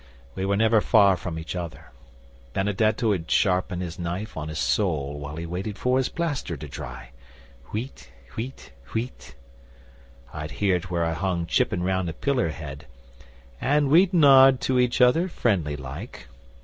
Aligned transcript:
We 0.33 0.47
were 0.47 0.57
never 0.57 0.81
far 0.81 1.15
from 1.15 1.37
each 1.37 1.55
other. 1.55 1.91
Benedetto 2.53 3.13
'ud 3.13 3.29
sharpen 3.29 3.81
his 3.81 3.99
knife 3.99 4.35
on 4.35 4.47
his 4.49 4.57
sole 4.57 5.19
while 5.19 5.35
he 5.35 5.45
waited 5.45 5.77
for 5.77 5.99
his 5.99 6.09
plaster 6.09 6.57
to 6.57 6.67
dry 6.67 7.11
wheet, 7.71 8.09
wheet, 8.35 8.71
wheet. 8.95 9.35
I'd 10.33 10.53
hear 10.57 10.75
it 10.77 10.89
where 10.89 11.05
I 11.05 11.13
hung 11.13 11.45
chipping 11.45 11.83
round 11.83 12.09
a 12.09 12.13
pillar 12.13 12.49
head, 12.49 12.87
and 13.61 13.89
we'd 13.89 14.11
nod 14.11 14.59
to 14.61 14.79
each 14.79 15.01
other 15.01 15.27
friendly 15.27 15.75
like. 15.77 16.27